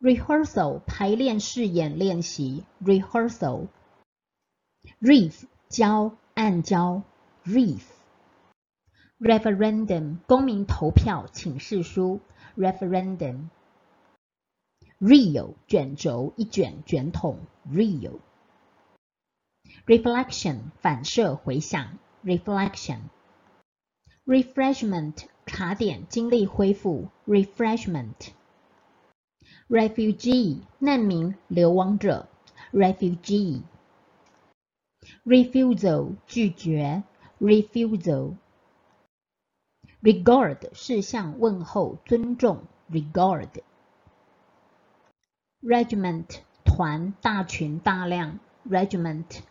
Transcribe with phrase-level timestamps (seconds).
[0.00, 3.66] rehearsal 排练试演练习，rehearsal。
[5.00, 7.02] reef 礁暗礁
[7.44, 7.82] ，reef。
[9.18, 12.20] referendum 公民投票请示书
[12.56, 13.48] ，referendum。
[15.00, 18.20] reel 卷轴一卷卷筒，reel。
[19.86, 23.00] reflection 反射回响，reflection。
[24.24, 28.37] refreshment 茶点精力恢复，refreshment。
[29.68, 32.26] Refugee 难民流亡者
[32.72, 33.60] ，refugee。
[35.26, 37.02] refusal 拒绝
[37.38, 38.36] ，refusal。
[40.00, 43.50] regard 是向问候尊重，regard。
[45.60, 49.42] regiment 团大群大量，regiment。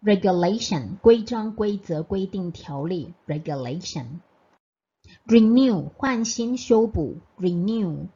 [0.00, 4.20] regulation 规章规则规定条例，regulation。
[5.26, 8.06] renew 换新修补，renew。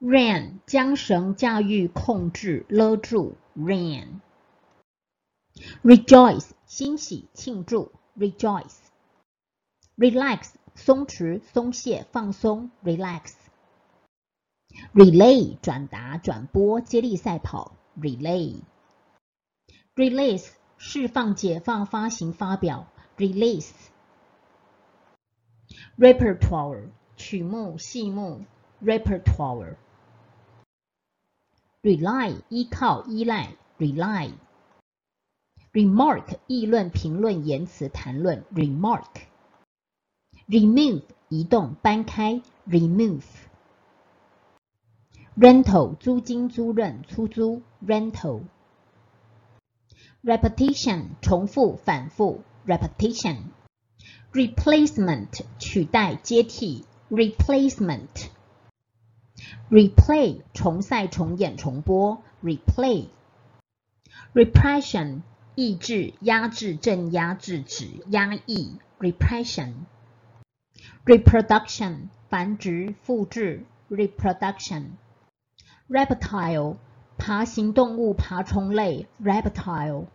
[0.00, 4.20] Ran 将绳驾驭控制勒住，ran。
[5.84, 8.78] Rejoice 欣喜庆祝，rejoice。
[9.98, 13.34] Relax 松弛松懈放松，relax。
[14.94, 18.62] Relay 转达转播接力赛跑，relay。
[19.94, 22.86] Release 释放解放发行发表
[23.18, 23.72] ，release。
[25.98, 26.88] Repertoire
[27.18, 28.46] 曲目戏目
[28.82, 29.76] ，repertoire。
[31.82, 34.32] Rely 依靠依赖，rely。
[35.72, 39.06] remark 议论评论言辞谈论，remark。
[40.46, 43.22] remove 移动搬开，remove。
[45.38, 48.42] rental 租金租赁出租，rental。
[50.22, 53.44] repetition 重复反复，repetition。
[54.32, 58.28] replacement 取代接替，replacement。
[59.70, 63.08] Replay 重赛重演重播，replay。
[64.34, 65.22] repression
[65.54, 69.72] 抑制压制镇压制止压抑，repression。
[71.04, 74.90] reproduction 繁殖复制，reproduction。
[75.88, 76.76] reptile
[77.18, 80.06] 爬行动物爬虫类，reptile。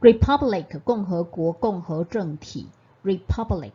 [0.00, 2.68] republic 共和国共和政体
[3.02, 3.72] ，republic。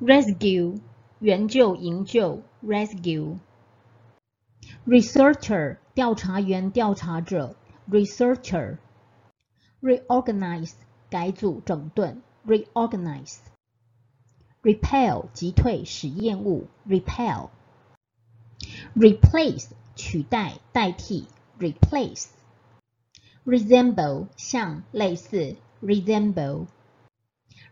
[0.00, 0.80] rescue
[1.20, 3.36] 援救营救，rescue。
[4.86, 7.56] researcher 调查员调查者
[7.90, 8.78] ，researcher。
[9.82, 10.72] reorganize
[11.10, 13.36] 改组整顿，reorganize。
[14.62, 17.50] repel 击退使厌恶，repel。
[18.96, 21.28] replace 取代代替
[21.58, 22.28] ，replace。
[23.44, 26.66] resemble 像类似，resemble。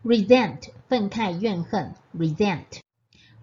[0.03, 2.81] resent 愤慨怨恨，resent。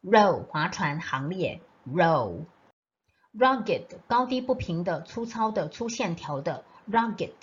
[0.00, 2.46] row 划船行列，row。
[3.34, 7.34] rugged 高低不平的粗糙的粗线条的，rugged。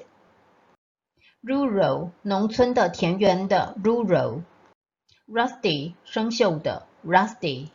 [1.44, 4.42] rural 农村的田园的，rural。
[5.28, 7.70] rusty 生锈的，rusty。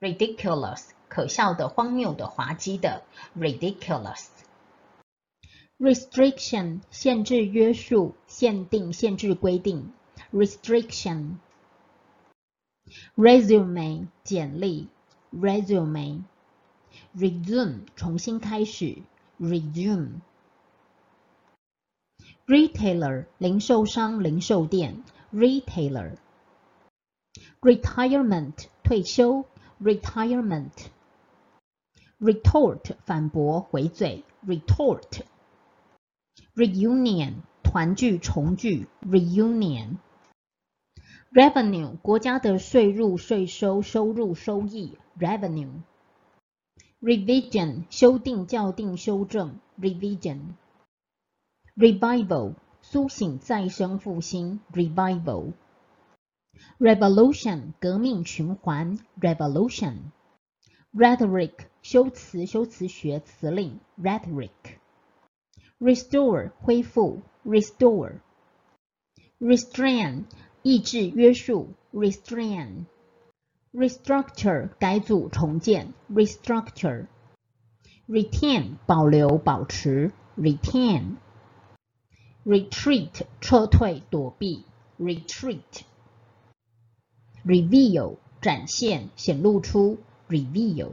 [0.00, 3.02] ridiculous 可笑的、荒谬的、滑稽的
[3.36, 4.26] ，ridiculous。
[5.78, 9.92] restriction 限制、约束、限定、限制、规定
[10.32, 11.36] ，restriction。
[13.16, 14.88] resume 简历
[15.32, 16.22] ，resume。
[17.16, 18.98] resume 重新开始
[19.38, 20.20] ，resume。
[22.46, 26.16] retailer 零售商、零售店，retailer。
[27.60, 29.44] retirement 退休
[29.80, 30.72] ，retirement。
[32.20, 35.22] Retort 反驳、回嘴，retort。
[36.56, 39.98] reunion 团聚、重聚，reunion。
[41.32, 45.82] revenue 国家的税入、税收、收入、收益，revenue。
[47.00, 50.40] revision 修订、校订、修正，revision。
[51.76, 55.52] revival 苏醒、再生、复兴，revival。
[56.80, 59.98] revolution 革命、循环，revolution。
[60.92, 64.50] rhetoric 修辞、修辞学、辞令，rhetoric。
[65.78, 68.20] restore 恢复，restore。
[69.38, 70.24] restrain
[70.62, 72.86] 抑制、约束，restrain。
[73.72, 77.06] restructure 改组、重建，restructure。
[78.08, 81.16] retain 保留、保持，retain。
[82.44, 84.64] retreat 撤退、躲避
[84.98, 85.82] ，retreat。
[87.44, 89.98] reveal 展现、显露出
[90.28, 90.92] ，reveal。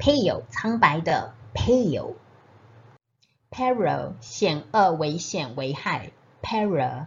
[0.00, 2.14] Pale 苍白的，pale。
[3.50, 7.06] peril 险恶、危险、危害，peril。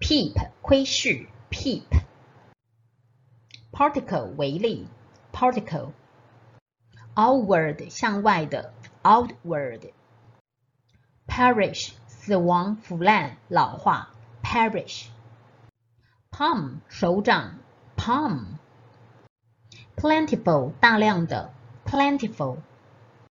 [0.00, 0.32] peep
[0.62, 1.82] 窥视，peep。
[3.72, 4.88] particle 微粒
[5.34, 5.90] ，particle。
[7.14, 8.72] outward 向外的
[9.02, 9.90] ，outward。
[11.26, 15.08] perish 死亡、腐烂、老化，perish。
[16.30, 17.58] palm 手掌
[17.98, 18.63] ，palm。
[20.03, 21.49] plentiful 大量的，
[21.85, 22.57] plentiful。